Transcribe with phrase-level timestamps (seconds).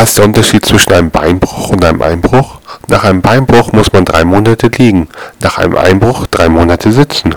[0.00, 2.58] Was ist der Unterschied zwischen einem Beinbruch und einem Einbruch?
[2.88, 5.08] Nach einem Beinbruch muss man drei Monate liegen,
[5.42, 7.34] nach einem Einbruch drei Monate sitzen.